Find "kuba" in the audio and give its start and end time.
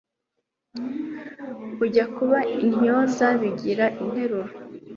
2.15-2.39